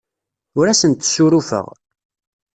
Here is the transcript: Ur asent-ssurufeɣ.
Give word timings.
Ur 0.59 0.65
asent-ssurufeɣ. 0.67 1.65